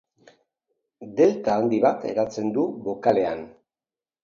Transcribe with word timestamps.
Delta 1.19 1.53
handi 1.59 1.83
bat 1.85 2.09
eratzen 2.15 2.51
du 2.59 2.65
bokalean. 2.91 3.47